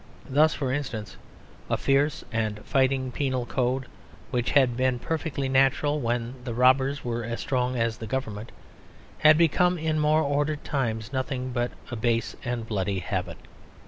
[0.27, 1.15] Thus, for instance,
[1.69, 3.85] a fierce and fighting penal code,
[4.31, 8.51] which had been perfectly natural when the robbers were as strong as the Government,
[9.19, 13.37] had become in more ordered times nothing but a base and bloody habit.